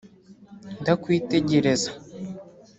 [0.81, 1.89] Ndakwitegereza